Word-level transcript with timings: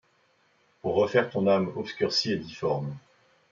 Pour 0.81 0.95
refaire 0.95 1.29
ton 1.29 1.45
âme 1.45 1.71
obscurcie 1.77 2.31
et 2.31 2.37
difforme 2.37 2.97